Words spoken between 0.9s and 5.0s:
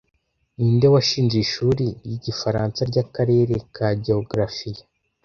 washinze Ishuri ryigifaransa ryakarere ka geografiya